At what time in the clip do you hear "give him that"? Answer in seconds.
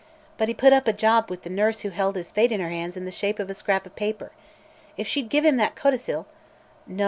5.29-5.75